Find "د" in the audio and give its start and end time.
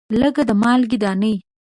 0.49-0.51